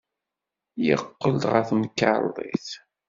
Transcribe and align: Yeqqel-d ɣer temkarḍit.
Yeqqel-d 0.85 1.43
ɣer 1.51 1.63
temkarḍit. 1.69 2.67